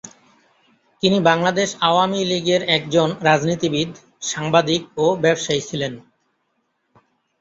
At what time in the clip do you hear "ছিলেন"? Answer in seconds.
5.69-5.93